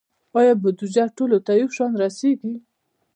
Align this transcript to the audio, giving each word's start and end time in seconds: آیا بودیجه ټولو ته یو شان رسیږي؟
آیا 0.39 0.53
بودیجه 0.61 1.05
ټولو 1.17 1.37
ته 1.45 1.51
یو 1.61 1.69
شان 1.75 1.91
رسیږي؟ 2.01 2.53